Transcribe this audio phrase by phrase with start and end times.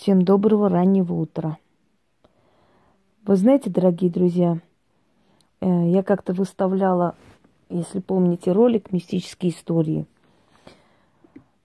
[0.00, 1.58] Всем доброго раннего утра.
[3.26, 4.58] Вы знаете, дорогие друзья,
[5.60, 7.16] э, я как-то выставляла,
[7.68, 10.06] если помните, ролик «Мистические истории».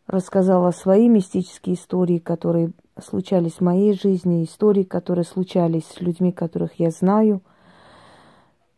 [0.06, 6.77] Рассказала свои мистические истории, которые случались в моей жизни, истории, которые случались с людьми, которых
[6.77, 7.41] я знаю,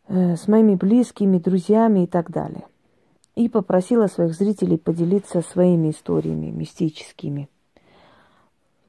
[0.07, 2.67] э, с моими близкими, друзьями и так далее.
[3.33, 7.49] И попросила своих зрителей поделиться своими историями мистическими–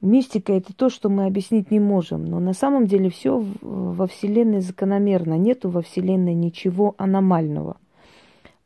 [0.01, 2.25] Мистика это то, что мы объяснить не можем.
[2.25, 5.37] Но на самом деле все во Вселенной закономерно.
[5.37, 7.77] Нету во Вселенной ничего аномального.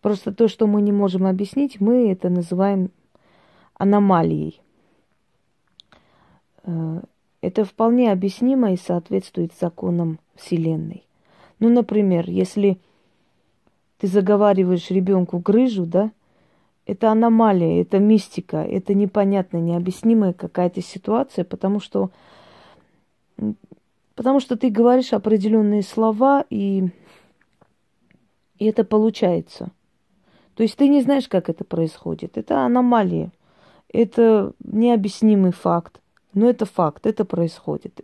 [0.02, 2.92] Просто то, что мы не можем объяснить, мы это называем
[3.76, 4.62] аномалией.
[6.64, 7.02] Э,
[7.42, 11.04] это вполне объяснимо и соответствует законам Вселенной.
[11.60, 12.80] Ну, например, если
[13.98, 16.12] ты заговариваешь ребенку грыжу, да,
[16.86, 22.12] это аномалия, это мистика, это непонятная, необъяснимая какая-то ситуация, потому что,
[24.16, 26.90] потому что ты говоришь определенные слова, и,
[28.60, 29.72] и это получается.
[30.56, 32.38] То есть ты не знаешь, как это происходит.
[32.38, 33.32] Это аномалия.
[33.92, 36.00] Это необъяснимый факт.
[36.34, 38.02] Но это факт, это происходит.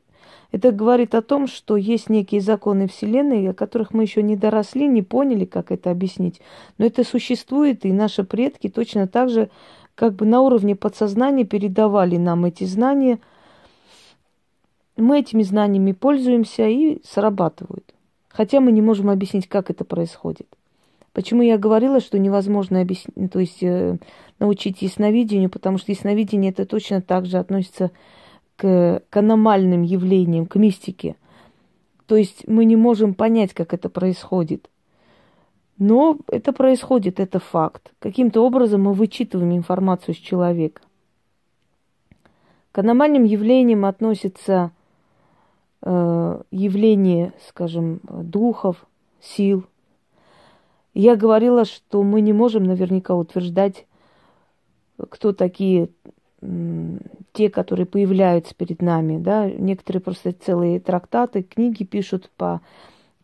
[0.51, 4.87] Это говорит о том, что есть некие законы Вселенной, о которых мы еще не доросли,
[4.87, 6.41] не поняли, как это объяснить.
[6.77, 9.49] Но это существует, и наши предки точно так же
[9.93, 13.19] как бы на уровне подсознания передавали нам эти знания.
[14.97, 17.93] Мы этими знаниями пользуемся и срабатывают.
[18.29, 20.47] Хотя мы не можем объяснить, как это происходит.
[21.13, 23.97] Почему я говорила, что невозможно объяснить, то есть э,
[24.39, 27.91] научить ясновидению, потому что ясновидение это точно так же относится к,
[28.59, 31.15] к аномальным явлениям, к мистике.
[32.05, 34.69] То есть мы не можем понять, как это происходит.
[35.77, 37.93] Но это происходит, это факт.
[37.99, 40.81] Каким-то образом мы вычитываем информацию с человека.
[42.71, 44.71] К аномальным явлениям относятся
[45.81, 48.85] э, явления, скажем, духов,
[49.21, 49.65] сил.
[50.93, 53.86] Я говорила, что мы не можем наверняка утверждать,
[55.09, 55.89] кто такие
[57.33, 62.61] те, которые появляются перед нами, да, некоторые просто целые трактаты, книги пишут по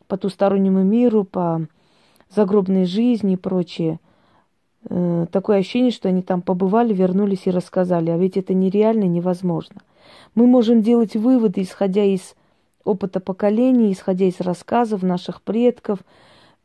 [0.08, 1.68] потустороннему миру, по
[2.30, 4.00] загробной жизни и прочее.
[4.90, 9.82] Э, такое ощущение, что они там побывали, вернулись и рассказали, а ведь это нереально, невозможно.
[10.36, 12.36] Мы можем делать выводы, исходя из
[12.84, 16.00] опыта поколений, исходя из рассказов наших предков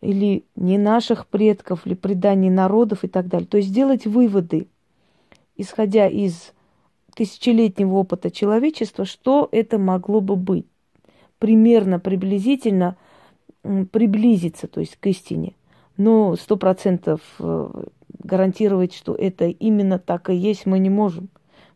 [0.01, 3.47] или не наших предков, или преданий народов и так далее.
[3.47, 4.67] То есть делать выводы–
[5.61, 6.53] исходя из
[7.15, 10.67] тысячелетнего опыта человечества, что это могло бы быть.
[11.39, 12.97] Примерно, приблизительно
[13.63, 15.55] приблизиться, то есть к истине.
[15.97, 17.85] Но сто процентов э,
[18.23, 21.29] гарантировать, что это именно так и есть, мы не можем,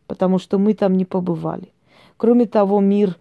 [0.07, 1.71] потому что мы там не побывали.
[2.17, 3.17] Кроме того, мир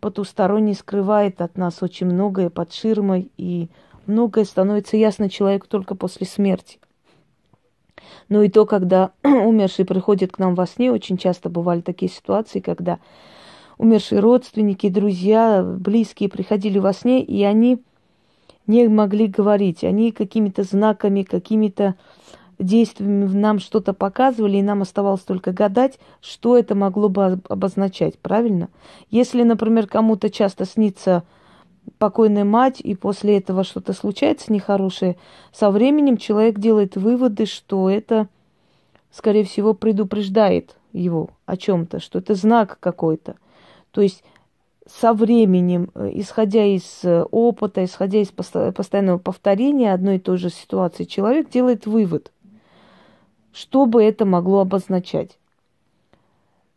[0.00, 3.68] потусторонний скрывает от нас очень многое под ширмой, и
[4.06, 6.78] многое становится ясно человеку только после смерти.
[8.28, 12.60] Но и то, когда умерший приходит к нам во сне, очень часто бывали такие ситуации,
[12.60, 12.98] когда
[13.78, 17.82] умершие родственники, друзья, близкие приходили во сне, и они
[18.66, 19.84] не могли говорить.
[19.84, 21.96] Они какими-то знаками, какими-то
[22.58, 28.68] действиями нам что-то показывали, и нам оставалось только гадать, что это могло бы обозначать, правильно?
[29.10, 31.24] Если, например, кому-то часто снится
[31.98, 35.16] покойная мать, и после этого что-то случается нехорошее,
[35.52, 38.28] со временем человек делает выводы, что это,
[39.10, 43.36] скорее всего, предупреждает его о чем-то, что это знак какой-то.
[43.90, 44.22] То есть
[44.86, 50.50] со временем, э, исходя из э, опыта, исходя из постоянного повторения одной и той же
[50.50, 52.32] ситуации, человек делает вывод,
[53.52, 55.38] что бы это могло обозначать.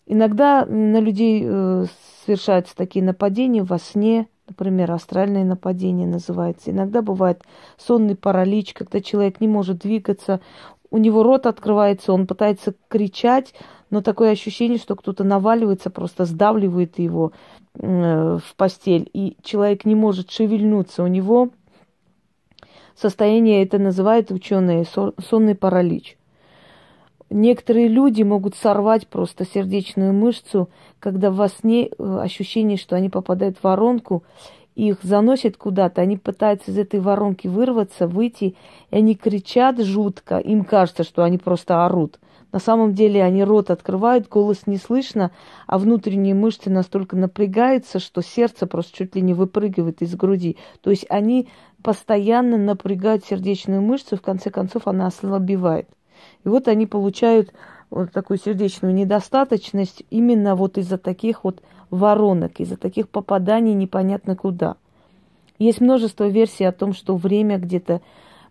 [0.05, 1.85] Иногда на людей э,
[2.25, 6.71] совершаются такие нападения во сне, Например, астральное нападение называется.
[6.71, 7.43] Иногда бывает
[7.77, 10.39] сонный паралич, когда человек не может двигаться,
[10.89, 13.53] у него рот открывается, он пытается кричать,
[13.89, 17.33] но такое ощущение, что кто-то наваливается, просто сдавливает его
[17.75, 21.03] э, в постель, и человек не может шевельнуться.
[21.03, 21.49] У него
[22.95, 26.16] состояние это называют ученые сонный паралич.
[27.29, 30.69] Некоторые люди могут сорвать просто сердечную мышцу,
[30.99, 34.23] когда во сне э, ощущение, что они попадают в воронку,
[34.75, 38.55] их заносят куда-то, они пытаются из этой воронки вырваться, выйти,
[38.91, 42.19] и они кричат жутко, им кажется, что они просто орут.
[42.53, 45.31] На самом деле они рот открывают, голос не слышно,
[45.65, 50.55] а внутренние мышцы настолько напрягаются, что сердце просто чуть ли не выпрыгивает из груди.
[50.81, 51.49] То есть они
[51.83, 55.89] постоянно напрягают сердечную мышцу, в конце концов она ослабевает.
[56.43, 57.53] И вот они получают
[57.89, 64.75] вот такую сердечную недостаточность именно вот из-за таких вот воронок, из-за таких попаданий непонятно куда.
[65.59, 68.01] Есть множество версий о том, что время где-то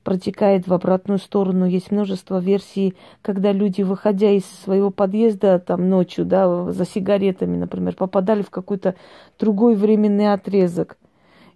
[0.07, 1.67] протекает в обратную сторону.
[1.67, 7.97] Есть множество версий, когда люди, выходя из своего подъезда там ночью, да, за сигаретами, например,
[7.97, 8.95] попадали в какой-то
[9.39, 10.97] другой временный отрезок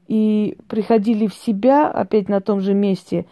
[0.08, 3.26] и приходили в себя опять на том же месте.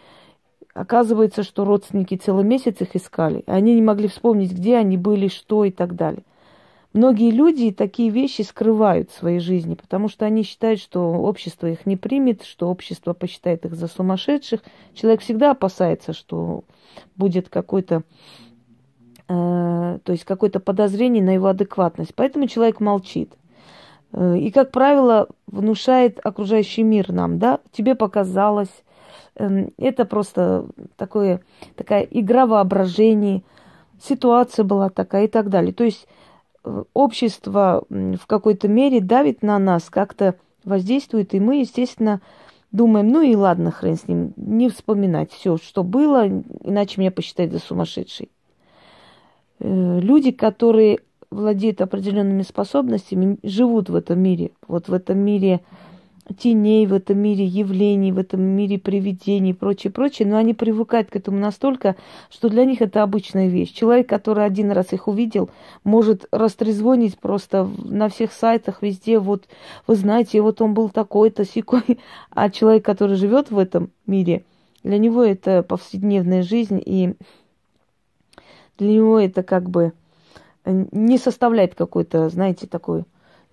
[0.79, 3.43] Оказывается, что родственники целый месяц их искали.
[3.47, 6.23] Они не могли вспомнить, где они были, что и так далее.
[6.93, 11.85] Многие люди такие вещи скрывают в своей жизни, потому что они считают, что общество их
[11.85, 14.61] не примет, что общество посчитает их за сумасшедших.
[14.93, 16.63] Человек всегда опасается, что
[17.17, 18.03] будет какой-то,
[19.27, 22.15] э, то есть какое-то подозрение на его адекватность.
[22.15, 23.33] Поэтому человек молчит.
[24.13, 28.71] Э, и, как правило, внушает окружающий мир нам, да, тебе показалось,
[29.77, 30.65] это просто
[30.97, 31.41] такое,
[31.75, 33.43] такая игра воображений,
[34.01, 35.73] ситуация была такая и так далее.
[35.73, 36.07] То есть
[36.93, 42.21] общество в какой-то мере давит на нас, как-то воздействует, и мы, естественно,
[42.71, 47.51] думаем, ну и ладно, хрен с ним, не вспоминать все, что было, иначе меня посчитают
[47.51, 48.29] за сумасшедший.
[49.59, 50.99] Э, люди, которые
[51.31, 55.61] владеют определенными способностями, живут в этом мире, вот в этом мире
[56.37, 61.09] теней в этом мире, явлений, в этом мире привидений и прочее, прочее, но они привыкают
[61.09, 61.95] к этому настолько,
[62.29, 63.71] что для них это обычная вещь.
[63.73, 65.49] Человек, который один раз их увидел,
[65.83, 69.47] может растрезвонить просто на всех сайтах, везде, вот,
[69.87, 71.99] вы знаете, вот он был такой-то, секой,
[72.31, 74.43] а человек, который живет в этом мире,
[74.83, 77.15] для него это повседневная жизнь, и
[78.77, 79.93] для него это как бы
[80.65, 83.03] не составляет какой-то, знаете, такой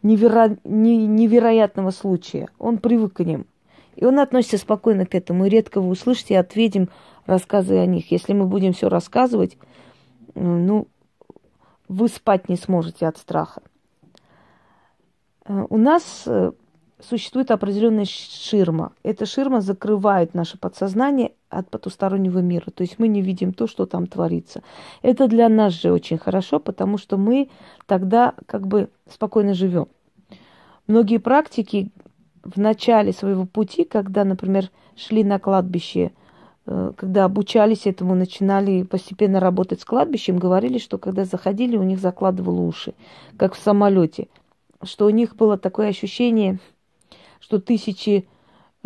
[0.02, 0.56] неверо...
[0.64, 2.48] невероятного случая.
[2.58, 3.46] Он привык к ним.
[3.96, 5.46] И он относится спокойно к этому.
[5.46, 6.90] И редко вы услышите ответим
[7.24, 8.10] рассказы о них.
[8.10, 9.56] Если мы будем все рассказывать,
[10.34, 10.86] ну,
[11.88, 13.62] вы спать не сможете от страха.
[15.46, 16.52] Э, у нас э,
[17.00, 18.92] существует определенная ширма.
[19.02, 22.70] Эта ширма закрывает наше подсознание от потустороннего мира.
[22.70, 24.62] То есть мы не видим то, что там творится.
[25.02, 27.50] Это для нас же очень хорошо, потому что мы
[27.86, 29.88] тогда как бы спокойно живем.
[30.86, 31.90] Многие практики
[32.42, 36.12] в начале своего пути, когда, например, шли на кладбище,
[36.66, 41.98] э, когда обучались этому, начинали постепенно работать с кладбищем, говорили, что когда заходили, у них
[41.98, 42.94] закладывало уши,
[43.36, 44.28] как в самолете,
[44.82, 46.60] что у них было такое ощущение,
[47.40, 48.28] что тысячи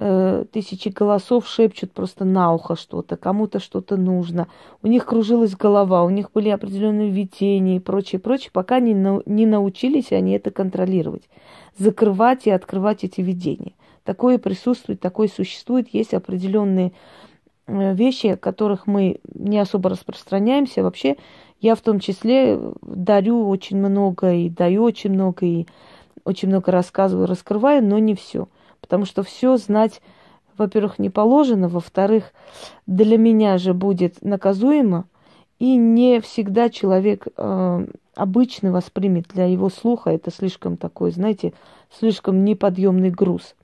[0.03, 4.49] Э, тысячи голосов шепчут просто на ухо что-то, кому-то что-то нужно.
[4.83, 9.45] У них кружилась голова, у них были определенные видения и прочее, прочее, пока не, не
[9.45, 11.29] научились они это контролировать,
[11.77, 13.75] закрывать и открывать эти видения.
[14.03, 16.93] Такое присутствует, такое существует, есть определенные
[17.67, 20.83] э, вещи, о которых мы не особо распространяемся.
[20.83, 21.17] Вообще,
[21.61, 25.67] я в том числе дарю очень много и даю очень много, и
[26.25, 28.49] очень много рассказываю, раскрываю, но не все–
[28.81, 30.01] потому что все знать,
[30.57, 32.33] во-первых, не положено, во-вторых,
[32.87, 35.07] для меня же будет наказуемо,
[35.59, 41.53] и не всегда человек э, обычно воспримет для его слуха это слишком такой, знаете,
[41.91, 43.55] слишком неподъемный груз.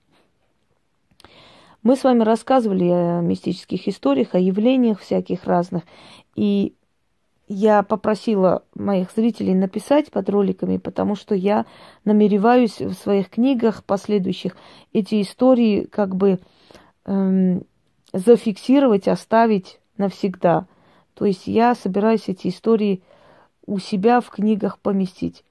[1.83, 5.85] Мы с вами рассказывали о мистических историях, о явлениях всяких разных,
[6.35, 6.75] и
[7.49, 11.65] я попросила моих зрителей написать под роликами, потому что я
[12.05, 14.57] намереваюсь в своих книгах последующих
[14.93, 16.41] эти истории как бы
[17.05, 17.65] эм,
[18.13, 20.67] зафиксировать, оставить навсегда.
[21.15, 23.03] То есть я собираюсь эти истории
[23.65, 25.45] у себя в книгах поместить.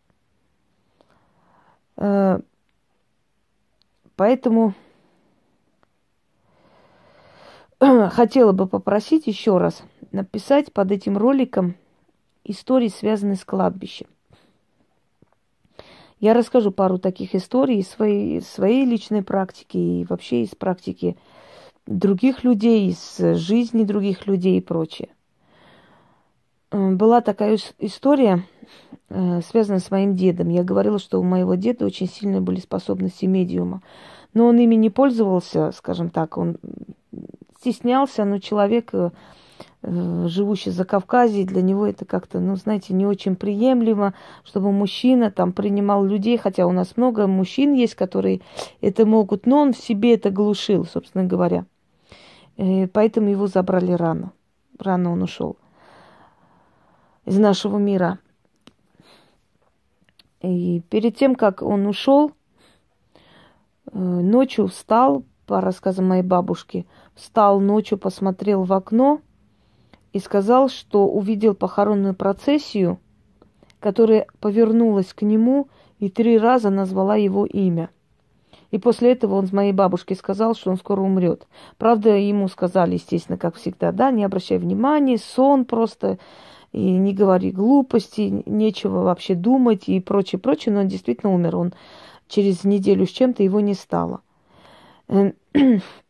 [1.95, 2.39] Э,
[4.17, 4.73] поэтому
[8.11, 9.81] хотела бы попросить еще раз
[10.11, 11.75] написать под этим роликом
[12.45, 14.07] историй, связанных с кладбищем.
[16.19, 21.17] Я расскажу пару таких историй из своей, своей личной практики и вообще из практики
[21.85, 25.09] других людей, из жизни других людей и прочее.
[26.71, 28.43] Э, была такая история,
[29.09, 30.49] э, связанная с моим дедом.
[30.49, 33.81] Я говорила, что у моего деда очень сильные были способности медиума.
[34.33, 36.57] Но он ими не пользовался, скажем так, он
[37.59, 39.11] стеснялся, но человек Э,
[39.83, 45.53] живущий за Кавказе, для него это как-то, ну, знаете, не очень приемлемо, чтобы мужчина там
[45.53, 48.41] принимал людей, хотя у нас много мужчин есть, которые
[48.81, 51.65] это могут, но он в себе это глушил, собственно говоря.
[52.57, 54.31] И поэтому его забрали рано.
[54.79, 55.57] Рано он ушел
[57.25, 58.19] из нашего мира.
[60.41, 62.31] И перед тем, как он ушел,
[63.91, 69.21] э, ночью встал, по рассказам моей бабушки, встал ночью, посмотрел в окно–
[70.15, 72.99] и сказал, что увидел похоронную процессию,
[73.81, 75.67] которая повернулась к нему
[75.99, 77.89] и три раза назвала его имя.
[78.71, 81.45] И после этого он с моей бабушкой сказал, что он скоро умрет.
[81.77, 86.17] Правда, ему сказали, естественно, как всегда, да, не обращай внимания, сон просто,
[86.71, 90.73] и не говори глупости, нечего вообще думать и прочее, прочее.
[90.75, 91.57] Но он действительно умер.
[91.57, 91.73] Он
[92.29, 94.21] через неделю с чем-то его не стало.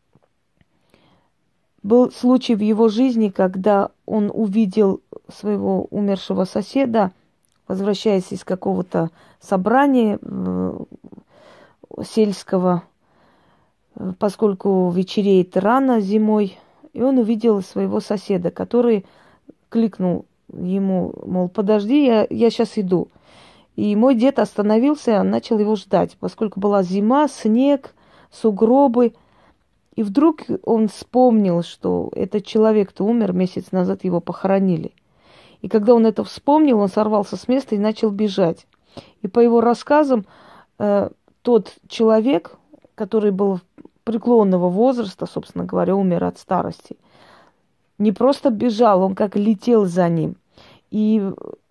[1.86, 7.12] Был случай в его жизни, когда он увидел своего умершего соседа,
[7.68, 10.78] возвращаясь из какого-то собрания э,
[12.02, 12.82] сельского,
[13.94, 16.58] э, поскольку вечереет рано зимой,
[16.92, 19.06] и он увидел своего соседа, который
[19.68, 23.06] кликнул ему, мол, подожди, я, я сейчас иду.
[23.76, 27.94] И мой дед остановился, начал его ждать, поскольку была зима, снег,
[28.32, 29.14] сугробы.
[29.96, 34.92] И вдруг он вспомнил, что этот человек-то умер месяц назад, его похоронили.
[35.62, 38.66] И когда он это вспомнил, он сорвался с места и начал бежать.
[39.22, 40.26] И по его рассказам,
[40.78, 41.08] э,
[41.40, 42.56] тот человек,
[42.94, 43.60] который был
[44.04, 46.96] преклонного возраста, собственно говоря, умер от старости,
[47.98, 50.36] не просто бежал, он как летел за ним.
[50.90, 51.22] И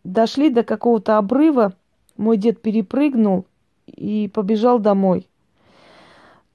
[0.04, 1.74] дошли до какого-то обрыва,
[2.18, 3.46] мой дед перепрыгнул
[3.86, 5.28] и побежал домой.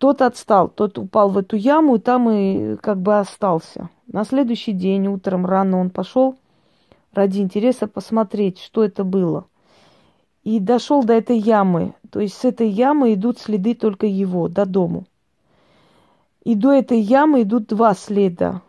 [0.00, 3.90] Тот отстал, тот упал в эту яму, и там и как бы остался.
[4.07, 6.37] На следующий день утром рано он пошел
[7.12, 9.45] ради интереса посмотреть, что это было.
[10.42, 11.92] И дошел до этой ямы.
[12.11, 15.04] То есть с этой ямы идут следы только его, до дому.
[16.45, 18.62] И до этой ямы идут два следа.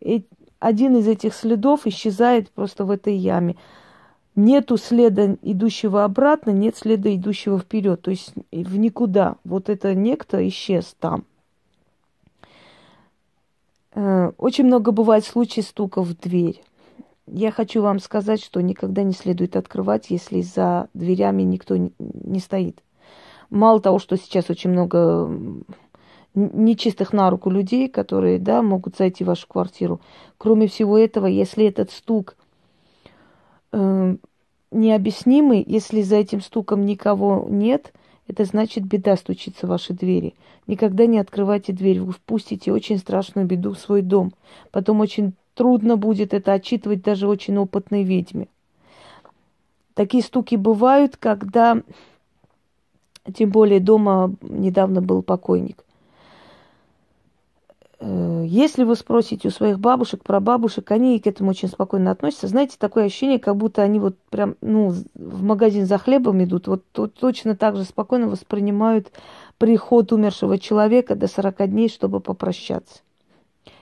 [0.00, 0.26] И
[0.58, 3.54] один из этих следов исчезает просто в этой яме.
[4.34, 9.36] Нету следа, идущего обратно, нет следа, идущего вперед, то есть в никуда.
[9.44, 11.24] Вот это некто исчез там.
[13.94, 16.62] Э, очень много бывает случаев стуков в дверь.
[17.26, 22.82] Я хочу вам сказать, что никогда не следует открывать, если за дверями никто не стоит.
[23.50, 25.30] Мало того, что сейчас очень много
[26.34, 30.00] нечистых на руку людей, которые, да, могут зайти в вашу квартиру.
[30.38, 32.36] Кроме всего этого, если этот стук
[33.72, 34.16] э,
[34.70, 37.92] необъяснимый, если за этим стуком никого нет,
[38.28, 40.34] это значит беда стучится в ваши двери.
[40.66, 44.32] Никогда не открывайте дверь, вы впустите очень страшную беду в свой дом.
[44.70, 48.48] Потом очень трудно будет это отчитывать даже очень опытной ведьме.
[49.94, 51.82] Такие стуки бывают, когда,
[53.34, 55.84] тем более дома недавно был покойник.
[58.04, 62.48] Э, если вы спросите у своих бабушек, про бабушек, они к этому очень спокойно относятся.
[62.48, 66.82] Знаете, такое ощущение, как будто они вот прям, ну, в магазин за хлебом идут, вот,
[66.96, 69.12] вот точно так же спокойно воспринимают
[69.56, 73.02] приход умершего человека до 40 дней, чтобы попрощаться.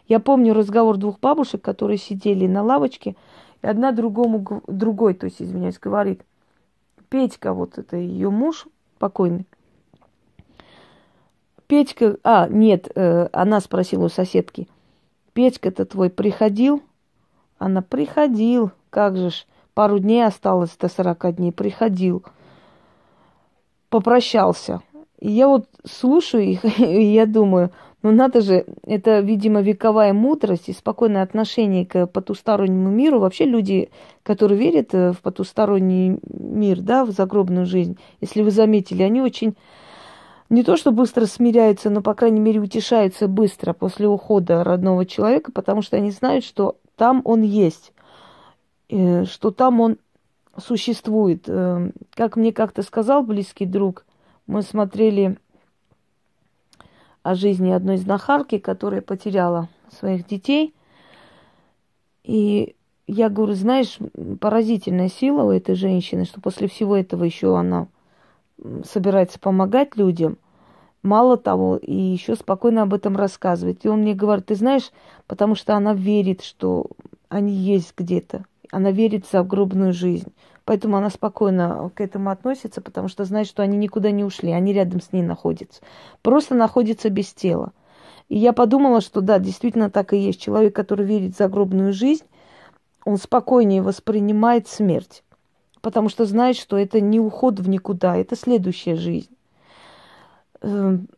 [0.07, 3.17] Я помню разговор двух бабушек, которые сидели на лавочке,
[3.63, 6.23] и одна другому, другой, то есть, извиняюсь, говорит,
[7.09, 8.67] Петька, вот это ее муж
[8.99, 9.47] покойный,
[11.71, 14.67] Петька, а, нет, э, она спросила у соседки,
[15.35, 16.83] Петька-то твой приходил?
[17.59, 22.25] Она, приходил, как же ж, пару дней осталось до сорока дней, приходил.
[23.89, 24.83] Попрощался.
[25.21, 27.71] И я вот слушаю их, и я думаю,
[28.03, 33.21] ну надо же, это, видимо, вековая мудрость и спокойное отношение к потустороннему миру.
[33.21, 33.91] Вообще люди,
[34.25, 39.55] которые верят э, в потусторонний мир, да, в загробную жизнь, если вы заметили, они очень
[40.51, 45.53] не то, что быстро смиряются, но, по крайней мере, утешаются быстро после ухода родного человека,
[45.53, 47.93] потому что они знают, что там он есть,
[48.89, 49.97] э, что там он
[50.59, 51.45] существует.
[51.47, 54.05] Э, как мне как-то сказал близкий друг,
[54.49, 55.39] мы смотрели
[57.23, 60.75] о жизни одной знахарки, которая потеряла своих детей.
[62.25, 62.75] И
[63.07, 63.99] я говорю, знаешь,
[64.41, 67.87] поразительная сила у этой женщины, что после всего этого еще она
[68.85, 70.39] собирается помогать людям,
[71.03, 73.85] мало того, и еще спокойно об этом рассказывает.
[73.85, 74.91] И он мне говорит, ты знаешь,
[75.27, 76.87] потому что она верит, что
[77.29, 78.45] они есть где-то.
[78.71, 80.33] Она верит в загробную жизнь.
[80.65, 84.73] Поэтому она спокойно к этому относится, потому что знает, что они никуда не ушли, они
[84.73, 85.81] рядом с ней находятся.
[86.23, 87.73] Просто находятся без тела.
[88.29, 90.41] И я подумала, что да, действительно так и есть.
[90.41, 92.25] Человек, который верит в загробную жизнь,
[93.05, 95.25] он спокойнее воспринимает смерть
[95.81, 99.35] потому что знает, что это не уход в никуда, это следующая жизнь.
[100.63, 101.09] Эм,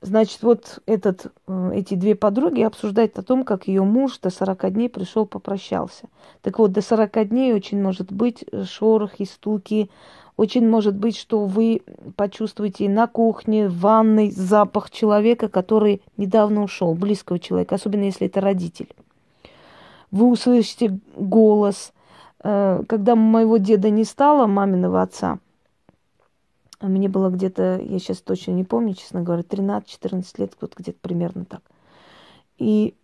[0.00, 4.70] значит, вот этот, э, эти две подруги обсуждают о том, как ее муж до 40
[4.70, 6.08] дней пришел, попрощался.
[6.42, 9.90] Так вот, до 40 дней очень может быть шорох и стуки,
[10.36, 11.82] очень может быть, что вы
[12.14, 18.40] почувствуете на кухне, в ванной запах человека, который недавно ушел, близкого человека, особенно если это
[18.40, 18.88] родитель.
[20.12, 21.92] вы услышите голос.
[22.42, 25.38] Э, когда моего деда не стало, маминого отца,
[26.80, 31.44] мне было где-то, я сейчас точно не помню, честно говоря, 13-14 лет, вот где-то примерно
[31.44, 31.62] так.
[32.58, 32.94] И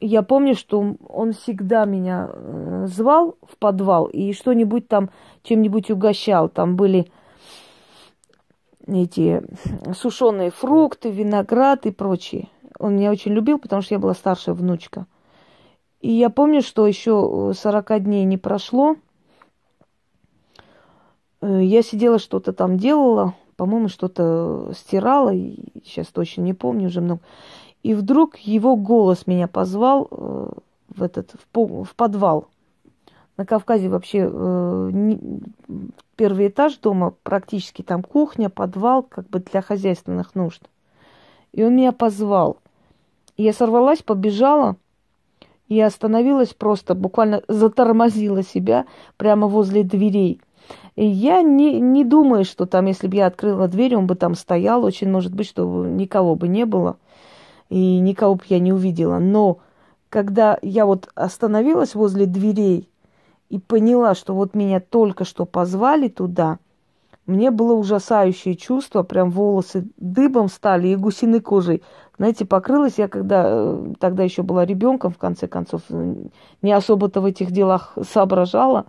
[0.00, 5.10] я помню, что он всегда меня э, звал в подвал и что-нибудь там,
[5.42, 6.48] чем-нибудь угощал.
[6.48, 7.10] Там были
[8.86, 9.42] эти
[9.94, 12.48] сушеные фрукты, виноград и прочее.
[12.78, 15.06] Он меня очень любил, потому что я была старшая внучка.
[16.00, 18.96] И я помню, что еще 40 дней не прошло.
[21.40, 25.32] Э, я сидела, что-то там делала, по-моему, что-то стирала,
[25.84, 27.20] сейчас точно не помню уже много.
[27.82, 30.50] И вдруг его голос меня позвал э,
[30.88, 32.48] в этот в, в подвал.
[33.36, 35.42] На Кавказе вообще э, не,
[36.16, 40.62] первый этаж дома практически там кухня, подвал, как бы для хозяйственных нужд.
[41.52, 42.58] И он меня позвал.
[43.36, 44.76] И я сорвалась, побежала
[45.70, 48.86] и остановилась просто, буквально затормозила себя
[49.16, 50.40] прямо возле дверей.
[50.96, 54.34] И я не, не думаю, что там, если бы я открыла дверь, он бы там
[54.34, 54.84] стоял.
[54.84, 56.96] Очень может быть, что никого бы не было
[57.68, 59.18] и никого бы я не увидела.
[59.18, 59.58] Но
[60.08, 62.88] когда я вот остановилась возле дверей
[63.48, 66.58] и поняла, что вот меня только что позвали туда,
[67.26, 71.82] мне было ужасающее чувство, прям волосы дыбом стали и гусиной кожей.
[72.20, 75.80] Знаете, покрылась я, когда э, тогда еще была ребенком, в конце концов,
[76.60, 78.84] не особо-то в этих делах соображала.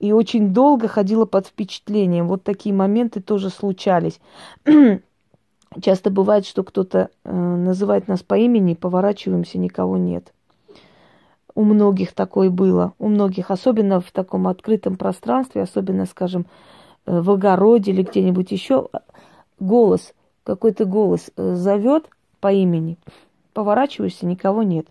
[0.00, 2.26] И очень долго ходила под впечатлением.
[2.26, 4.18] Вот такие моменты тоже случались.
[5.80, 10.32] Часто бывает, что кто-то э, называет нас по имени, поворачиваемся, никого нет.
[11.54, 16.46] У многих такое было, у многих, особенно в таком открытом пространстве, особенно, скажем,
[17.06, 18.88] э, в огороде или где-нибудь еще,
[19.60, 20.12] голос,
[20.42, 22.98] какой-то голос э, зовет по имени,
[23.52, 24.86] поворачиваешься, никого нет.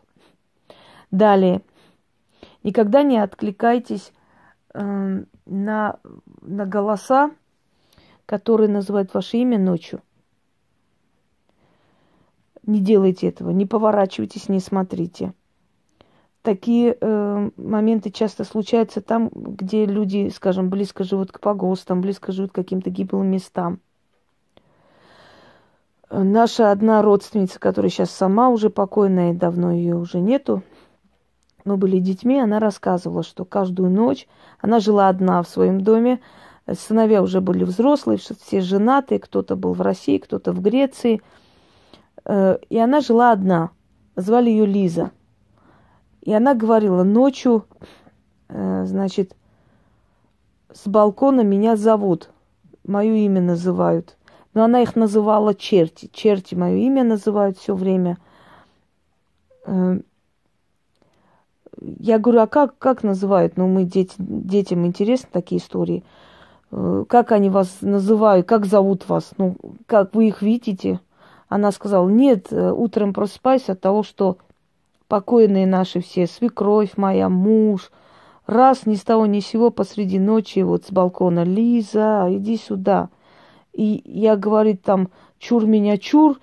[1.12, 1.62] Далее,
[2.64, 4.12] никогда не откликайтесь
[4.74, 6.00] э, на,
[6.42, 7.32] на голоса,
[8.26, 10.02] которые называют ваше имя ночью.
[12.66, 15.34] Не делайте этого, не поворачивайтесь, не смотрите.
[16.42, 22.52] Такие э, моменты часто случаются там, где люди, скажем, близко живут к погостам, близко живут
[22.52, 23.80] к каким-то гиблым местам.
[26.10, 30.64] Наша одна родственница, которая сейчас сама уже покойная, давно ее уже нету,
[31.66, 34.28] мы были детьми, она рассказывала, что каждую ночь
[34.62, 36.22] она жила одна в своем доме,
[36.72, 41.22] сыновья уже были взрослые, все женатые, кто-то был в России, кто-то в Греции–
[42.28, 43.72] Э, и она жила одна.
[44.16, 45.12] Звали ее Лиза.
[46.22, 47.66] И она говорила, ночью,
[48.50, 49.36] э, значит,
[50.74, 52.30] с балкона меня зовут.
[52.86, 54.17] Мое имя называют.
[54.58, 56.10] Но она их называла черти.
[56.12, 58.18] Черти мое имя называют все время.
[59.68, 60.00] Э,
[62.00, 63.56] я говорю, а как, как называют?
[63.56, 66.04] Ну, мы дети, детям интересны такие истории.
[66.72, 69.30] Как они вас называют, как зовут вас?
[69.38, 71.02] Ну, как вы их видите?
[71.50, 74.38] Она сказала, нет, э, утром просыпайся от того, что
[75.08, 77.92] покойные наши все, свекровь моя, муж,
[78.48, 83.10] раз ни с того ни с сего посреди ночи вот с балкона, Лиза, иди сюда.
[83.78, 86.40] И я, говорит, там, чур меня, чур,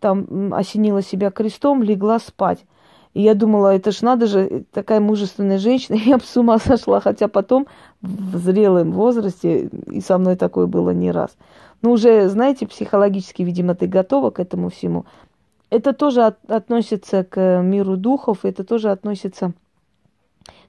[0.00, 2.64] там осенила себя крестом, легла спать.
[3.14, 7.00] И я думала, это ж надо же, такая мужественная женщина, я бы с ума сошла,
[7.00, 7.66] хотя потом
[8.02, 11.36] в зрелом возрасте, и со мной такое было не раз.
[11.80, 15.06] Но уже, знаете, психологически, видимо, ты готова к этому всему.
[15.70, 19.52] Это тоже от, относится к миру духов, это тоже относится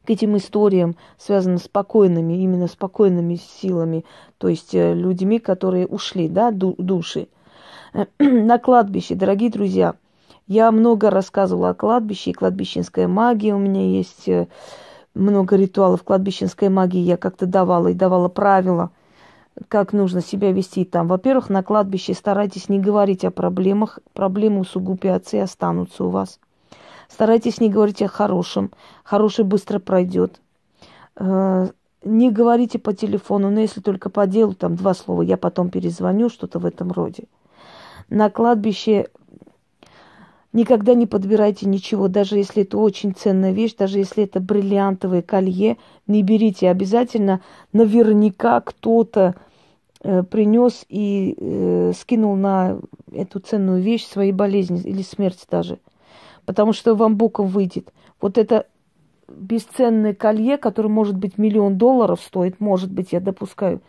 [0.06, 4.06] к этим историям, связанным с спокойными, именно спокойными силами,
[4.38, 7.28] то есть э, людьми, которые ушли, да, души.
[8.20, 9.96] На кладбище, дорогие друзья,
[10.48, 14.48] я много рассказывала о кладбище, и кладбищенская магия у меня есть, э,
[15.14, 18.92] много ритуалов кладбищенской магии я как-то давала и давала правила–
[19.68, 21.08] как нужно себя вести там.
[21.08, 24.00] Во-первых, на кладбище старайтесь не говорить о проблемах.
[24.14, 26.40] Проблемы усугубятся и останутся у вас.
[27.10, 28.72] Старайтесь не говорить о хорошем.
[29.04, 30.42] Хороший быстро пройдет.
[31.16, 31.68] Э,
[32.04, 36.30] не говорите по телефону, но если только по делу, там два слова, я потом перезвоню,
[36.30, 37.24] что-то в этом роде.
[38.10, 39.08] На кладбище
[40.54, 45.78] никогда не подбирайте ничего, даже если это очень ценная вещь, даже если это бриллиантовое колье,
[46.08, 46.70] не берите.
[46.70, 47.42] Обязательно
[47.74, 49.36] наверняка кто-то
[50.08, 52.78] Э, принес и э, скинул на
[53.12, 55.80] эту ценную вещь свои болезни или смерть даже.
[56.46, 57.94] Потому что вам боком выйдет.
[58.22, 58.68] Вот это
[59.28, 63.82] бесценное колье, которое может быть миллион долларов стоит, может быть, я допускаю,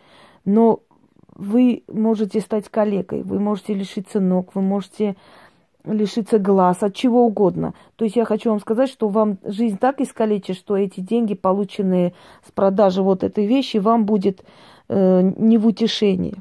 [0.45, 0.81] но
[1.35, 5.15] вы можете стать калекой, вы можете лишиться ног, вы можете
[5.85, 7.73] лишиться глаз, от чего угодно.
[7.95, 12.13] То есть я хочу вам сказать, что вам жизнь так искалечит, что эти деньги, полученные
[12.45, 14.43] с продажи вот этой вещи, вам будет
[14.89, 16.35] э, не в утешении.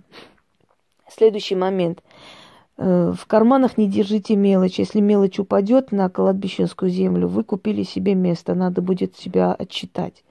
[1.08, 2.02] Следующий момент.
[2.78, 4.78] Э, в карманах не держите мелочь.
[4.78, 10.24] Если мелочь упадет на кладбищенскую землю, вы купили себе место, надо будет себя отчитать.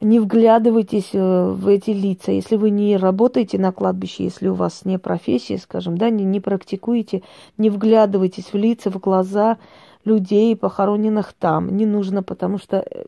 [0.00, 2.32] Не вглядывайтесь э, в эти лица.
[2.32, 6.40] Если вы не работаете на кладбище, если у вас не профессия, скажем, да, не, не
[6.40, 7.22] практикуете,
[7.56, 9.58] не вглядывайтесь в лица, в глаза
[10.04, 11.76] людей, похороненных там.
[11.76, 13.04] Не нужно, потому что э,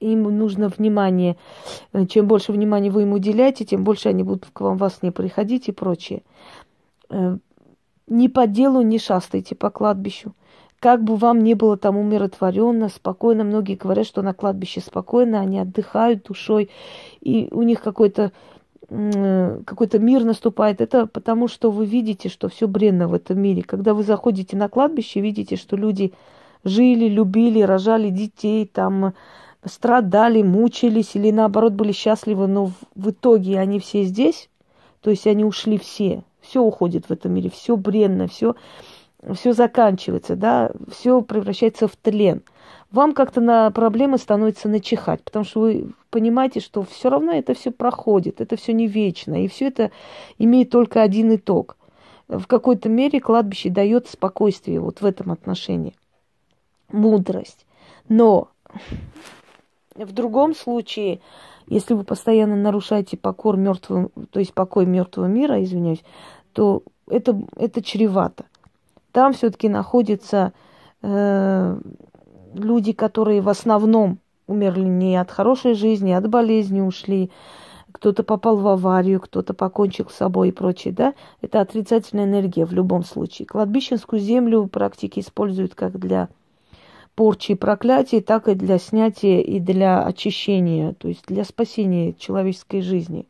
[0.00, 1.36] им нужно внимание.
[2.08, 5.68] Чем больше внимания вы им уделяете, тем больше они будут к вам вас не приходить
[5.68, 6.22] и прочее
[8.08, 10.32] ни по делу не шастайте по кладбищу.
[10.80, 15.58] Как бы вам ни было там умиротворенно, спокойно, многие говорят, что на кладбище спокойно, они
[15.58, 16.70] отдыхают душой,
[17.20, 18.32] и у них какой-то
[18.88, 20.80] какой-то мир наступает.
[20.80, 23.62] Это потому, что вы видите, что все бренно в этом мире.
[23.62, 26.14] Когда вы заходите на кладбище, видите, что люди
[26.64, 29.12] жили, любили, рожали детей, там
[29.64, 34.48] страдали, мучились или наоборот были счастливы, но в итоге они все здесь,
[35.02, 38.54] то есть они ушли все, все уходит в этом мире, все бренно, все,
[39.34, 42.42] все заканчивается, да, все превращается в тлен.
[42.90, 47.70] Вам как-то на проблемы становится начихать, потому что вы понимаете, что все равно это все
[47.70, 49.90] проходит, это все не вечно, и все это
[50.38, 51.76] имеет только один итог.
[52.28, 55.94] В какой-то мере кладбище дает спокойствие вот в этом отношении,
[56.90, 57.66] мудрость.
[58.08, 58.48] Но
[59.94, 61.20] в другом случае,
[61.68, 66.02] если вы постоянно нарушаете покор мертвым, то есть покой мертвого мира, извиняюсь,
[66.52, 68.44] то это, это чревато.
[69.12, 70.52] Там все-таки находятся
[71.02, 71.80] э,
[72.54, 77.30] люди, которые в основном умерли не от хорошей жизни, а от болезни ушли.
[77.92, 81.14] Кто-то попал в аварию, кто-то покончил с собой и прочее, да?
[81.40, 83.46] Это отрицательная энергия в любом случае.
[83.46, 86.28] Кладбищенскую землю практики используют как для
[87.18, 92.80] порчи и проклятий, так и для снятия и для очищения, то есть для спасения человеческой
[92.80, 93.26] жизни.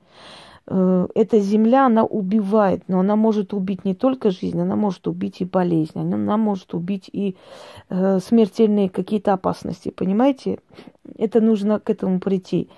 [0.67, 5.41] Э, эта земля, она убивает, но она может убить не только жизнь, она может убить
[5.41, 7.37] и болезнь, она может убить и
[7.89, 10.59] э, смертельные какие-то опасности, понимаете?
[11.17, 12.69] Это нужно к этому прийти.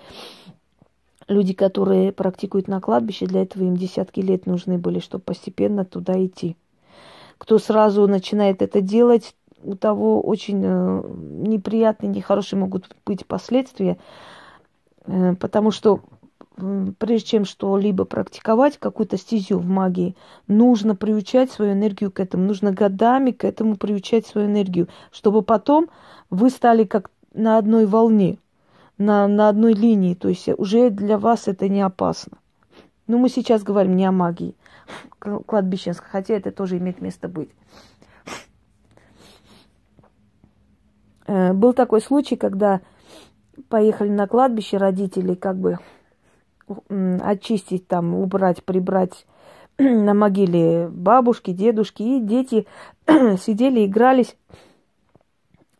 [1.27, 6.25] Люди, которые практикуют на кладбище, для этого им десятки лет нужны были, чтобы постепенно туда
[6.25, 6.57] идти.
[7.37, 11.03] Кто сразу начинает это делать, у того очень э,
[11.47, 13.99] неприятные, нехорошие могут быть последствия,
[15.07, 16.01] э, потому что
[16.99, 22.45] прежде чем что-либо практиковать, какую-то стезю в магии, нужно приучать свою энергию к этому.
[22.45, 25.89] Нужно годами к этому приучать свою энергию, чтобы потом
[26.29, 28.39] вы стали как на одной волне,
[28.99, 30.15] на, на одной линии.
[30.15, 32.39] То есть уже для вас это не опасно.
[33.07, 34.55] Но мы сейчас говорим не о магии
[35.19, 37.51] кладбищенской, хотя это тоже имеет место быть.
[41.20, 42.81] Э, был такой случай, когда
[43.69, 45.79] поехали на кладбище родители, как бы
[47.21, 49.27] очистить там, убрать, прибрать
[49.79, 52.67] на могиле бабушки, дедушки, и дети
[53.07, 54.37] сидели, игрались.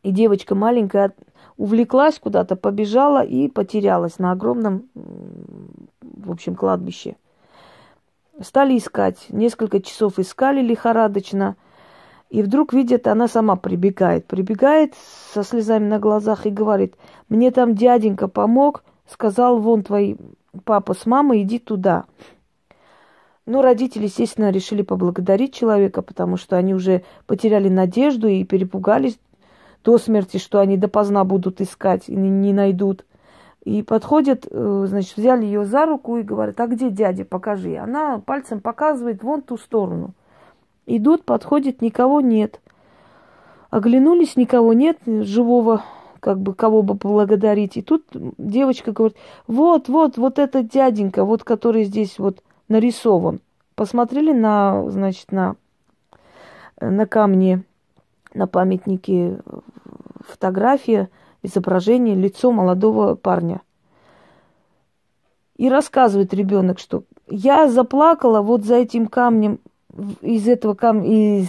[0.03, 1.13] И девочка маленькая
[1.57, 4.85] увлеклась куда-то, побежала и потерялась на огромном,
[6.01, 7.17] в общем, кладбище.
[8.41, 9.27] Стали искать.
[9.29, 11.57] Несколько часов искали лихорадочно.
[12.31, 14.27] И вдруг видят, она сама прибегает.
[14.27, 14.95] Прибегает
[15.35, 16.95] со слезами на глазах и говорит,
[17.29, 20.15] мне там дяденька помог, сказал, вон твои
[20.65, 22.05] папа с мамой, иди туда.
[23.47, 29.19] Ну, родители, естественно, решили поблагодарить человека, потому что они уже потеряли надежду и перепугались
[29.83, 33.05] до смерти, что они допоздна будут искать и не найдут.
[33.65, 37.77] И подходят, э, значит, взяли ее за руку и говорят, а где дядя, покажи.
[37.77, 40.15] Она пальцем показывает вон ту сторону.
[40.87, 42.61] Идут, подходит, никого нет.
[43.71, 45.85] Оглянулись, никого нет живого
[46.21, 47.77] как бы кого бы поблагодарить.
[47.77, 49.17] И тут девочка говорит,
[49.47, 53.41] вот, вот, вот этот дяденька, вот который здесь вот нарисован.
[53.75, 55.57] Посмотрели на, значит, на,
[56.81, 57.65] на камне,
[58.35, 59.41] на памятнике
[60.21, 61.09] фотография,
[61.43, 63.63] изображение, лицо молодого парня.
[65.57, 69.59] И рассказывает ребенок, что я заплакала вот за этим камнем,
[70.21, 71.49] из этого камня, из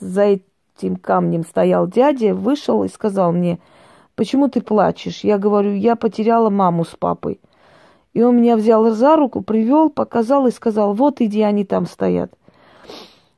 [0.00, 0.40] за
[0.76, 3.58] этим камнем стоял дядя, вышел и сказал мне–
[4.16, 5.20] Почему ты плачешь?
[5.20, 7.38] Я говорю, я потеряла маму с папой.
[8.14, 12.32] И он меня взял за руку, привел, показал и сказал, вот иди, они там стоят.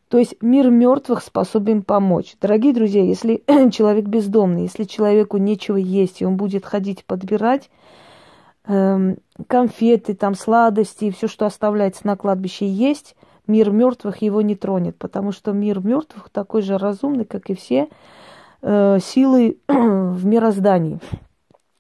[0.08, 2.36] То есть мир мертвых способен помочь.
[2.40, 7.70] Дорогие друзья, если человек бездомный, если человеку нечего есть, и он будет ходить подбирать
[8.66, 13.16] эм, конфеты, там сладости, все, что оставляется на кладбище, есть,
[13.48, 17.88] мир мертвых его не тронет, потому что мир мертвых такой же разумный, как и все
[18.62, 21.00] э, силы в мироздании.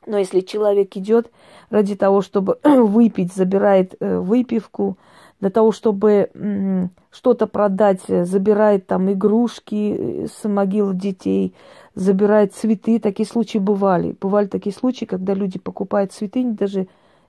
[0.06, 1.30] Но если человек идет
[1.70, 4.96] ради того, чтобы выпить, забирает э, выпивку,
[5.40, 11.54] для того, чтобы э, что-то продать, забирает там игрушки э, с могил детей,
[11.94, 12.98] забирает цветы.
[12.98, 14.16] Такие случаи бывали.
[14.20, 16.88] Бывали такие случаи, когда люди покупают цветы, даже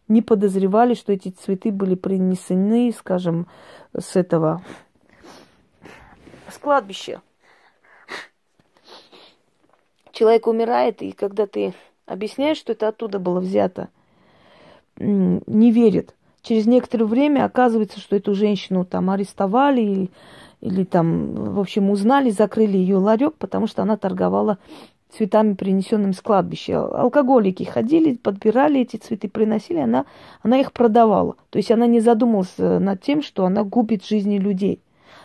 [0.10, 3.48] не подозревали, что эти цветы были принесены, скажем,
[3.98, 4.62] с этого,
[6.50, 7.22] с кладбища.
[10.12, 11.74] Человек умирает, и когда ты
[12.06, 13.90] объясняешь, что это оттуда было взято,
[14.98, 16.16] не верит.
[16.42, 20.12] Через некоторое время оказывается, что эту женщину там арестовали или,
[20.62, 24.58] или там, в общем, узнали, закрыли ее ларек, потому что она торговала
[25.12, 26.82] цветами, принесенными с кладбища.
[26.86, 30.06] Алкоголики ходили, подбирали эти цветы, приносили, она,
[30.42, 31.36] она их продавала.
[31.50, 34.82] То есть она не задумалась э, над тем, что она губит жизни людей.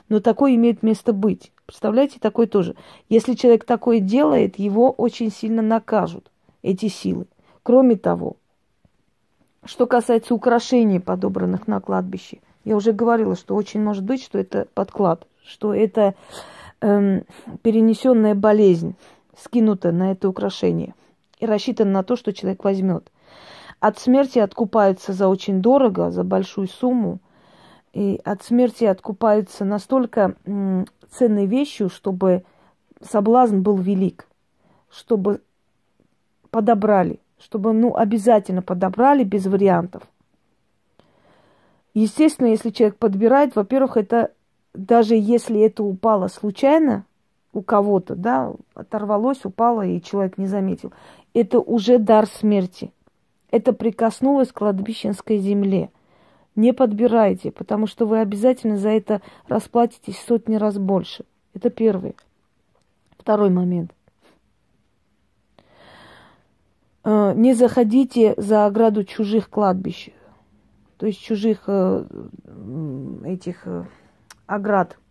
[0.09, 1.53] Но такое имеет место быть.
[1.67, 2.77] Представляете, такое тоже.
[3.09, 6.31] Если человек такое делает, его очень сильно накажут,
[6.63, 7.27] эти силы.
[7.63, 8.37] Кроме того,
[9.65, 14.67] что касается украшений, подобранных на кладбище, я уже говорила, что очень может быть, что это
[14.75, 16.15] подклад, что это
[16.81, 17.25] эм,
[17.63, 18.95] перенесенная болезнь
[19.39, 20.95] скинуто на это украшение
[21.39, 23.11] и рассчитано на то, что человек возьмет.
[23.81, 27.21] От смерти откупаются за очень дорого, за большую сумму.
[27.93, 32.45] И от смерти откупаются настолько м, ценной вещью, чтобы
[33.01, 34.27] соблазн был велик,
[34.91, 35.43] чтобы
[36.51, 40.03] подобрали, чтобы, ну, обязательно подобрали без вариантов.
[41.93, 44.33] Естественно, если человек подбирает, во-первых, это
[44.73, 47.05] даже если это упало случайно,
[47.55, 50.93] у кого-то, да, оторвалось, упало, и человек не заметил.
[51.33, 52.93] Это уже дар смерти.
[53.51, 55.91] Это прикоснулось к кладбищенской земле.
[56.57, 61.25] Не подбирайте, потому что вы обязательно за это расплатитесь сотни раз больше.
[61.55, 62.17] Это первый.
[63.17, 63.93] Второй момент.
[67.05, 70.11] Э, не заходите за ограду чужих кладбищ,
[70.97, 72.05] то есть чужих э,
[73.25, 73.85] этих э,
[74.47, 74.99] оград–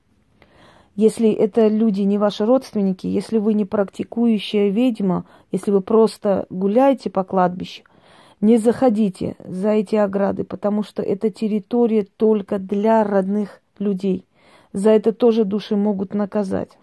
[0.96, 7.10] если это люди не ваши родственники, если вы не практикующая ведьма, если вы просто гуляете
[7.10, 7.84] по кладбищу,
[8.42, 14.26] не заходите за эти ограды, потому что это территория только для родных людей.
[14.74, 16.78] За это тоже души могут наказать.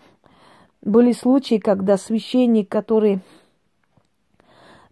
[0.82, 3.20] Были случаи, когда священник, который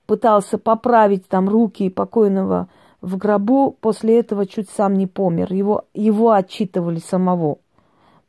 [0.07, 2.69] пытался поправить там руки покойного
[3.01, 5.53] в гробу, после этого чуть сам не помер.
[5.53, 7.59] Его, его отчитывали самого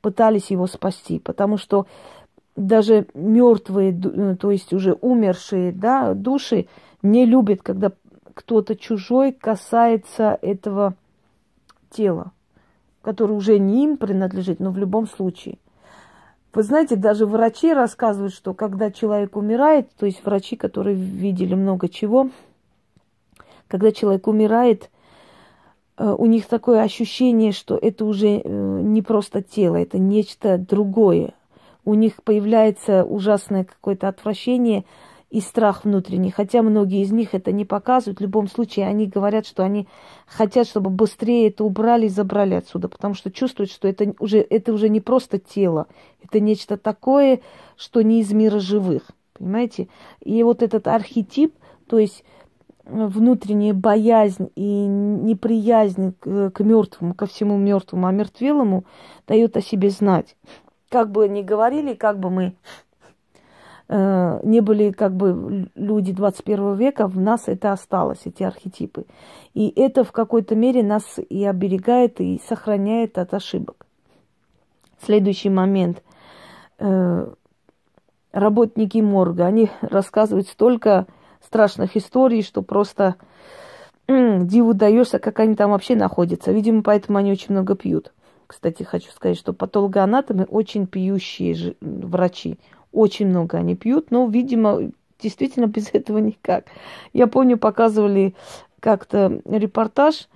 [0.02, 1.88] пытались его спасти, потому что
[2.56, 6.68] даже мертвые, э, то есть уже умершие да, души
[7.02, 7.92] не любят, когда
[8.34, 10.96] кто-то чужой касается этого
[11.90, 12.32] тела,
[13.02, 15.58] которое уже не им принадлежит, но в любом случае.
[16.54, 21.88] Вы знаете, даже врачи рассказывают, что когда человек умирает, то есть врачи, которые видели много
[21.88, 22.30] чего,
[23.68, 24.90] когда человек умирает,
[26.00, 31.34] у них такое ощущение, что это уже э, не просто тело, это нечто другое.
[31.84, 34.86] У них появляется ужасное какое-то отвращение
[35.30, 36.32] и страх внутренний.
[36.32, 38.20] Хотя многие из них это не показывают.
[38.20, 39.88] В любом случае, они говорят, что они
[40.26, 44.74] хотят, чтобы быстрее это убрали и забрали отсюда, потому что чувствуют, что это уже, это
[44.74, 45.88] уже не просто тело,
[46.24, 47.42] это нечто такое,
[47.76, 49.04] что не из мира живых.
[49.34, 49.88] Понимаете?
[50.22, 51.54] И вот этот архетип,
[51.88, 52.24] то есть
[52.90, 58.86] внутренняя боязнь и неприязнь к, к мертвому, ко всему мертвому, а мертвелому
[59.28, 60.36] дает о себе знать.
[60.90, 62.54] Как бы ни говорили, как бы мы
[63.88, 69.06] э, не были как бы люди 21 века, в нас это осталось, эти архетипы.
[69.54, 73.86] И это в какой-то мере нас и оберегает, и сохраняет от ошибок.
[75.02, 76.04] Следующий момент.
[76.80, 77.28] Э,
[78.32, 81.08] работники морга, они рассказывают столько
[81.44, 83.16] страшных историй, что просто
[84.08, 86.52] диву даешься, как они там вообще находятся.
[86.52, 88.14] Видимо, поэтому они очень много пьют.
[88.48, 92.58] Кстати, хочу сказать, что патологоанатомы очень пьющие врачи.
[92.92, 96.66] Очень много они пьют, но, видимо, действительно без этого никак.
[97.14, 98.34] Я помню, показывали
[98.80, 100.28] как-то репортаж,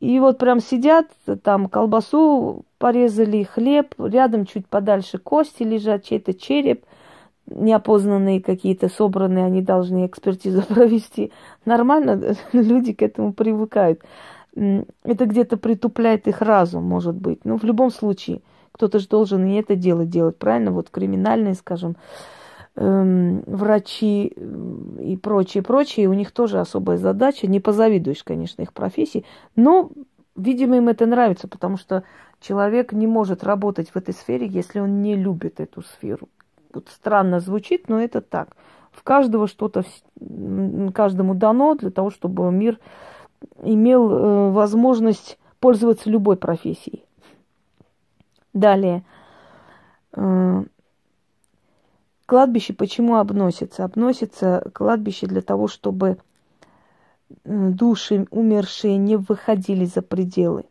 [0.00, 1.06] и вот прям сидят,
[1.44, 6.84] там колбасу порезали, хлеб, рядом чуть подальше кости лежат, чей-то череп–
[7.46, 11.32] неопознанные какие-то собранные, они должны экспертизу провести.
[11.64, 14.02] Нормально, люди к этому привыкают.
[14.54, 17.44] Это где-то притупляет их разум, может быть.
[17.44, 20.72] Но в любом случае, кто-то же должен и это дело делать, правильно?
[20.72, 21.96] Вот криминальные, скажем,
[22.76, 27.46] эм, врачи и прочие, прочие, у них тоже особая задача.
[27.46, 29.24] Не позавидуешь, конечно, их профессии,
[29.56, 29.90] но
[30.36, 32.04] видимо, им это нравится, потому что
[32.40, 36.28] человек не может работать в этой сфере, если он не любит эту сферу.
[36.88, 38.56] Странно звучит, но это так.
[38.90, 39.84] В каждого что-то,
[40.94, 42.78] каждому дано для того, чтобы мир
[43.62, 47.04] имел э, возможность пользоваться любой профессией.
[48.52, 49.04] Далее.
[50.14, 50.64] Э,
[52.26, 53.84] кладбище почему обносится?
[53.84, 56.18] Обносится кладбище для того, чтобы
[57.44, 60.64] души умершие не выходили за пределы.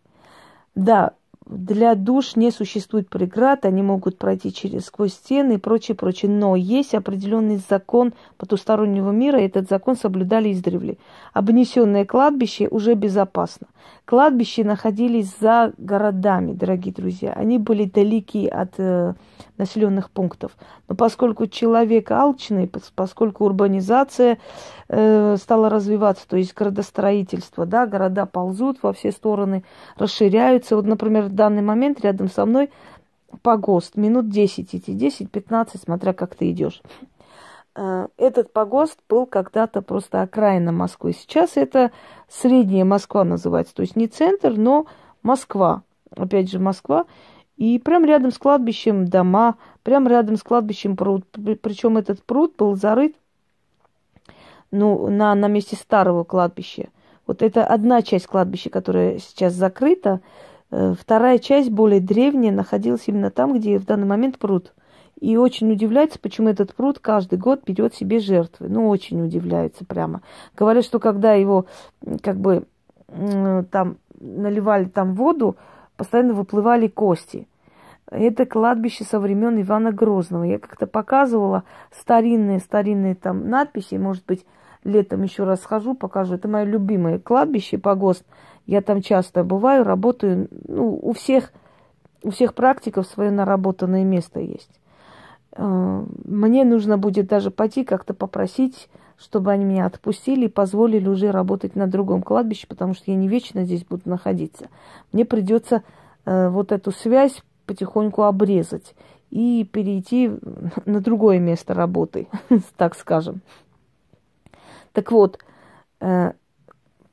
[0.76, 1.14] Да,
[1.52, 6.32] для душ не существует преград, они могут пройти через сквозь стены и прочее, прочее.
[6.32, 10.98] Но есть определенный закон потустороннего мира, и этот закон соблюдали издревле.
[11.34, 13.68] Обнесенное кладбище уже безопасно.
[14.06, 17.34] Кладбища находились за городами, дорогие друзья.
[17.34, 19.14] Они были далеки от э,
[19.62, 20.58] населенных пунктов.
[20.90, 24.40] Но поскольку человек алчный, поскольку урбанизация
[24.90, 29.64] э, стала развиваться, то есть городостроительство, да, города ползут во все стороны,
[29.98, 30.76] расширяются.
[30.76, 32.72] Вот, например, в данный момент рядом со мной
[33.44, 36.82] погост, минут 10 идти, 10-15, смотря как ты идешь.
[37.76, 41.14] Э, этот погост был когда-то просто окраина Москвы.
[41.14, 41.92] Сейчас это
[42.28, 43.76] средняя Москва называется.
[43.76, 44.88] То есть не центр, но
[45.22, 45.84] Москва.
[46.10, 47.06] Опять же, Москва.
[47.62, 51.24] И прямо рядом с кладбищем дома, прямо рядом с кладбищем пруд.
[51.62, 53.16] Причем этот пруд был зарыт
[54.72, 56.90] ну, на, на месте старого кладбища.
[57.28, 60.22] Вот это одна часть кладбища, которая сейчас закрыта.
[60.72, 64.74] Э, вторая часть, более древняя, находилась именно там, где в данный момент пруд.
[65.20, 68.70] И очень удивляется, почему этот пруд каждый год берет себе жертвы.
[68.70, 70.24] Ну, очень удивляется прямо.
[70.58, 71.68] Говорят, что когда его
[72.24, 72.66] как бы
[73.08, 75.58] там наливали там воду,
[75.96, 77.48] постоянно выплывали кости.
[78.12, 80.44] Это кладбище со времен Ивана Грозного.
[80.44, 81.64] Я как-то показывала
[81.98, 83.96] старинные-старинные там надписи.
[83.96, 84.46] Может быть,
[84.84, 86.36] летом еще раз схожу, покажу.
[86.36, 88.26] Это мое любимое кладбище, погост.
[88.66, 90.50] Я там часто бываю, работаю.
[90.68, 91.54] Ну, у всех,
[92.22, 94.82] у всех практиков свое наработанное место есть.
[95.54, 101.32] Э, мне нужно будет даже пойти как-то попросить, чтобы они меня отпустили и позволили уже
[101.32, 104.68] работать на другом кладбище, потому что я не вечно здесь буду находиться.
[105.14, 105.84] Мне придется
[106.26, 108.96] э, вот эту связь потихоньку обрезать
[109.30, 110.30] и перейти
[110.86, 112.28] на другое место работы,
[112.78, 113.42] так скажем.
[114.92, 115.40] Так вот,
[116.02, 116.34] э,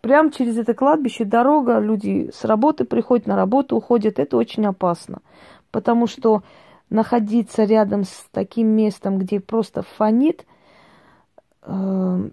[0.00, 4.18] прямо через это кладбище дорога, люди с работы приходят на работу, уходят.
[4.18, 5.20] Это очень опасно,
[5.70, 6.42] потому что
[6.90, 10.44] находиться рядом с таким местом, где просто фонит
[11.62, 12.30] э,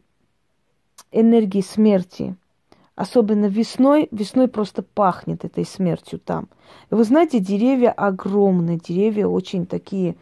[1.12, 2.36] энергии смерти.
[2.96, 6.48] Особенно весной, весной просто пахнет этой смертью там.
[6.90, 10.16] Вы знаете, деревья огромные, деревья очень такие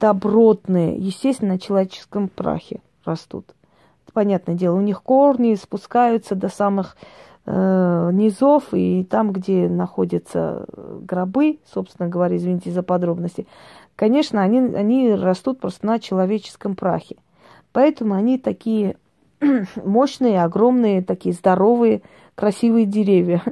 [0.00, 3.46] добротные, естественно, на человеческом прахе растут.
[4.12, 6.96] понятное дело, у них корни спускаются до самых
[7.46, 10.66] э, низов, и там, где находятся
[11.02, 13.46] гробы, собственно говоря, извините за подробности,
[13.94, 17.16] конечно, они, они растут просто на человеческом прахе.
[17.72, 18.96] Поэтому они такие
[19.84, 22.02] мощные, огромные, такие здоровые,
[22.34, 23.42] красивые деревья.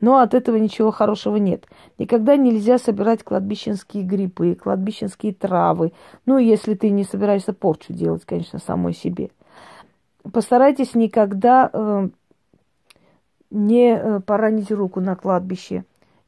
[0.00, 1.66] Но от этого ничего хорошего нет.
[1.98, 5.92] Никогда нельзя собирать кладбищенские грибы, кладбищенские травы.
[6.26, 9.30] Ну, если ты не собираешься порчу делать, конечно, самой себе.
[10.30, 12.08] Постарайтесь никогда э,
[13.50, 15.84] не э, поранить руку на кладбище.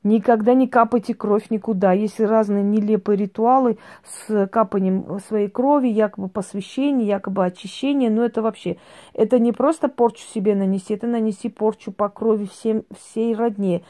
[0.07, 1.91] Никогда не капайте кровь никуда.
[1.91, 8.09] Есть разные нелепые ритуалы с капанием своей крови, якобы посвящение, якобы очищение.
[8.09, 8.77] Но это вообще,
[9.15, 13.83] это не просто порчу себе нанести, это нанести порчу по крови всем, всей родне,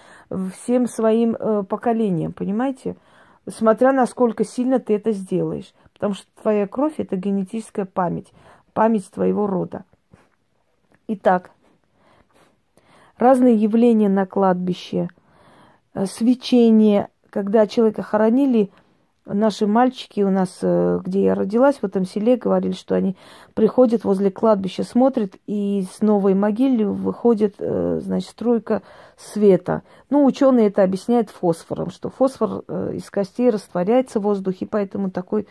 [0.55, 2.97] всем своим э, поколениям, понимаете?
[3.47, 5.75] Смотря насколько сильно ты это сделаешь.
[5.93, 8.33] Потому что твоя кровь– это генетическая память,
[8.73, 9.85] память твоего рода.
[11.09, 11.51] Итак,
[13.19, 15.11] разные явления на кладбище,
[16.05, 18.71] свечение, когда человека хоронили,
[19.27, 23.17] наши мальчики у нас, э, где я родилась, в этом селе, говорили, что они
[23.55, 28.83] приходят возле кладбища, смотрят, и с новой могилы выходит, э, значит, струйка
[29.17, 29.83] света.
[30.11, 32.61] Ну, ученые это объясняют фосфором, что фосфор
[32.93, 35.49] из костей растворяется в воздухе, поэтому такой,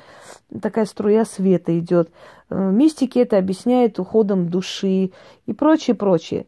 [0.61, 2.11] такая струя света идет.
[2.49, 5.11] Мистики это объясняют уходом души
[5.45, 6.45] и прочее, прочее.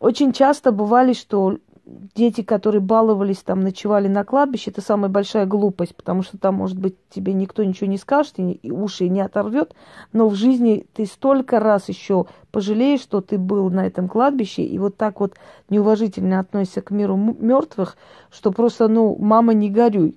[0.00, 5.96] Очень часто бывали, что дети, которые баловались, там, ночевали на кладбище, это самая большая глупость,
[5.96, 9.74] потому что там, может быть, тебе никто ничего не скажет, и уши не оторвет,
[10.12, 14.78] но в жизни ты столько раз еще пожалеешь, что ты был на этом кладбище, и
[14.78, 15.34] вот так вот
[15.70, 17.96] неуважительно относишься к миру мертвых,
[18.30, 20.16] что просто, ну, мама, не горюй.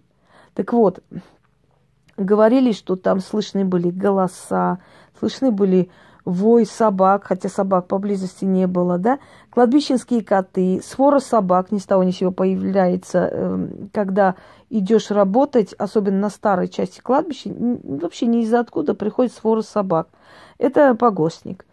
[0.53, 1.01] Так вот,
[2.15, 4.79] говорили, что там слышны были голоса,
[5.19, 5.89] слышны были
[6.25, 9.19] вой собак, хотя собак поблизости не было, да,
[9.51, 14.35] кладбищенские коты, свора собак ни с того ни с сего появляется, эм, когда
[14.69, 20.09] идешь работать, особенно на старой части кладбища, вообще не из-за откуда приходит свора собак.
[20.57, 21.65] Это погостник.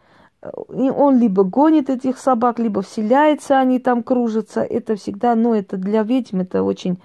[0.74, 4.62] И он либо гонит этих собак, либо вселяется, они там кружатся.
[4.62, 7.00] Это всегда, ну, это для ведьм, это очень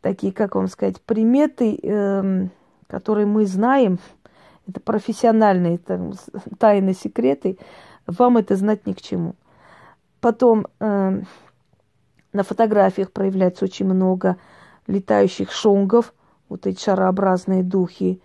[0.00, 2.46] такие, как вам сказать, приметы, э,
[2.86, 3.98] которые мы знаем,
[4.66, 6.12] это профессиональные там,
[6.58, 7.58] тайны, секреты,
[8.06, 9.34] вам это знать ни к чему.
[10.20, 11.20] Потом э,
[12.32, 14.36] на фотографиях проявляется очень много
[14.86, 16.14] летающих шонгов,
[16.48, 18.20] вот эти шарообразные духи.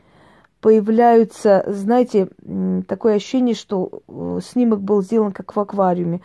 [0.59, 2.29] Появляются, знаете,
[2.87, 6.21] такое ощущение, что э, снимок был сделан как в аквариуме.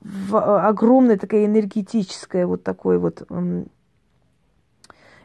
[0.00, 3.26] В, э, огромное такое энергетическое вот такое вот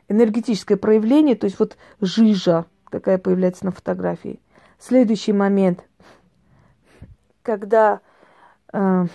[0.09, 4.39] энергетическое проявление, то есть вот жижа, какая появляется на фотографии.
[4.79, 5.83] Следующий момент,
[7.41, 8.01] когда
[8.73, 9.05] э,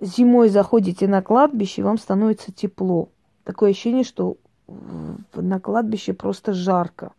[0.00, 3.08] зимой заходите на кладбище, вам становится тепло.
[3.44, 4.36] Такое ощущение, что
[5.34, 7.12] на кладбище просто жарко.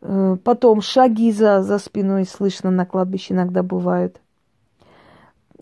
[0.00, 4.20] Э, потом шаги за, за спиной слышно на кладбище иногда бывают.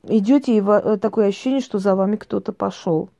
[0.03, 3.11] Идете, и э, такое ощущение, что за вами кто-то пошел.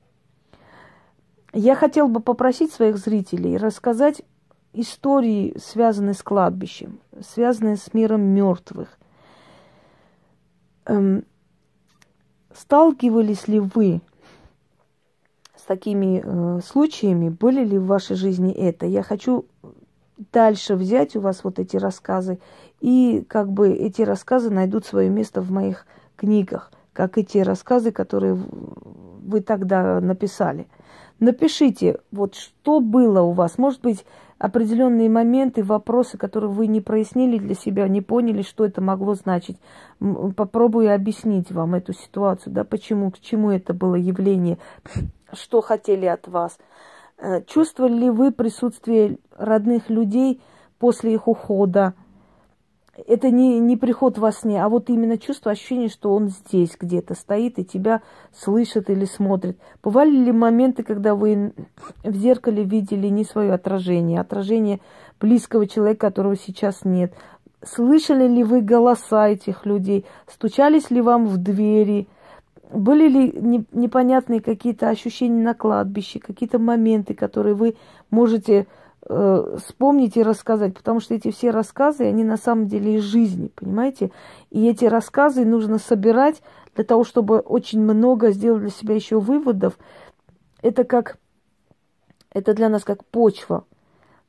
[1.53, 4.23] Я хотел бы попросить своих зрителей рассказать
[4.73, 8.99] истории, связанные с кладбищем, связанные с миром мертвых.
[10.87, 11.25] Эм,
[12.55, 14.01] сталкивались ли вы
[15.57, 17.29] с такими э, случаями?
[17.29, 18.87] Были ли в вашей жизни это?
[18.87, 19.47] Я хочу
[20.33, 22.39] дальше взять у вас вот эти рассказы,
[22.81, 27.91] и как бы эти рассказы найдут свое место в моих книгах, как и те рассказы,
[27.91, 30.67] которые вы тогда написали.
[31.19, 33.59] Напишите, вот что было у вас.
[33.59, 34.05] Может быть,
[34.41, 39.59] определенные моменты, вопросы, которые вы не прояснили для себя, не поняли, что это могло значить.
[40.35, 44.57] Попробую объяснить вам эту ситуацию, да, почему, к чему это было явление,
[45.35, 46.59] что хотели от вас.
[47.19, 50.41] Э, чувствовали ли вы присутствие родных людей
[50.79, 51.93] после их ухода?
[53.07, 57.15] Это не, не приход во сне, а вот именно чувство, ощущение, что он здесь где-то
[57.15, 59.59] стоит и тебя слышит или смотрит.
[59.83, 61.53] Бывали ли моменты, когда вы
[62.03, 64.81] в зеркале видели не свое отражение, а отражение
[65.21, 67.15] близкого человека, которого сейчас нет?
[67.63, 70.07] Слышали ли вы голоса этих людей?
[70.27, 72.09] Стучались ли вам в двери?
[72.73, 77.77] Были ли непонятные какие-то ощущения на кладбище, какие-то моменты, которые вы
[78.11, 78.67] можете
[79.11, 83.51] э, вспомнить и рассказать, потому что эти все рассказы, они на самом деле из жизни,
[83.55, 84.13] понимаете?
[84.51, 86.43] И эти рассказы нужно собирать
[86.75, 89.79] для того, чтобы очень много сделать для себя еще выводов.
[90.63, 91.19] Это как,
[92.33, 93.65] это для нас как почва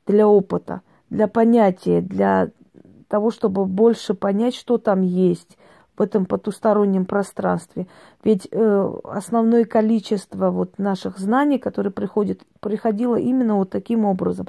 [0.06, 2.50] для опыта, для понятия, для
[3.08, 5.56] того, чтобы больше понять, что там есть
[6.02, 7.86] в этом потустороннем пространстве.
[8.24, 14.48] Ведь э, основное количество вот наших знаний, которые приходят, приходило именно вот таким образом.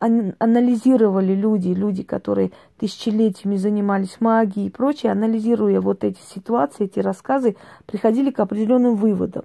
[0.00, 7.00] Ан- анализировали люди, люди, которые тысячелетиями занимались магией и прочее, анализируя вот эти ситуации, эти
[7.00, 9.44] рассказы, приходили к определенным выводам.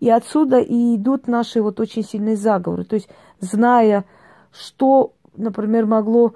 [0.00, 2.84] И отсюда и идут наши вот очень сильные заговоры.
[2.84, 3.10] То есть,
[3.40, 4.06] зная,
[4.50, 6.32] что, например, могло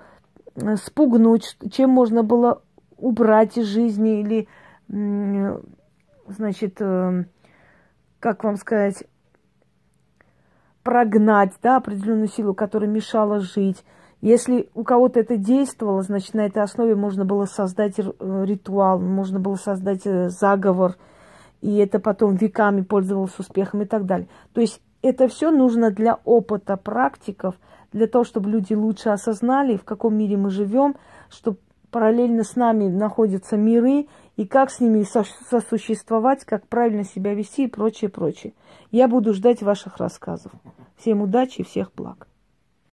[0.56, 2.60] э, спугнуть, чем можно было
[3.02, 4.48] убрать из жизни или,
[6.28, 7.24] значит, э,
[8.20, 9.04] как вам сказать,
[10.82, 13.84] прогнать, да, определенную силу, которая мешала жить.
[14.20, 18.04] Если у кого-то это действовало, значит, на этой основе можно было создать э,
[18.44, 20.96] ритуал, можно было создать э, заговор,
[21.60, 24.28] и это потом веками пользовалось успехом и так далее.
[24.52, 27.56] То есть это все нужно для опыта практиков,
[27.92, 30.94] для того, чтобы люди лучше осознали, в каком мире мы живем,
[31.28, 31.58] чтобы
[31.92, 35.04] параллельно с нами находятся миры, и как с ними
[35.50, 38.54] сосуществовать, как правильно себя вести и прочее, прочее.
[38.90, 40.50] Я буду ждать ваших рассказов.
[40.96, 42.26] Всем удачи и всех благ.